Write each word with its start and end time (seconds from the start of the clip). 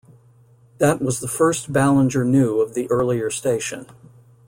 That 0.79 0.99
was 0.99 1.19
the 1.19 1.27
first 1.27 1.71
Ballinger 1.71 2.25
knew 2.25 2.59
of 2.59 2.73
the 2.73 2.89
earlier 2.89 3.29
station. 3.29 3.85